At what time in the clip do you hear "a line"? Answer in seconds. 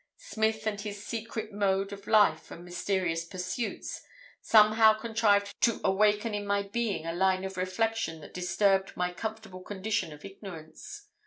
7.05-7.43